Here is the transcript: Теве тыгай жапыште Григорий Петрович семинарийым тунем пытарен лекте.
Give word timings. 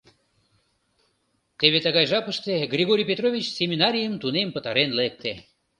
Теве 1.57 1.79
тыгай 1.85 2.05
жапыште 2.11 2.53
Григорий 2.73 3.09
Петрович 3.11 3.45
семинарийым 3.57 4.13
тунем 4.21 4.49
пытарен 4.53 4.89
лекте. 4.99 5.31